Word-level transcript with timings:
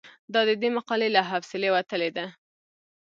دا 0.33 0.41
د 0.49 0.51
دې 0.61 0.69
مقالې 0.77 1.07
له 1.15 1.21
حوصلې 1.29 1.69
وتلې 1.75 2.09
ده. 2.17 2.25